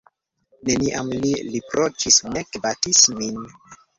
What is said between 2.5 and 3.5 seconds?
batis min.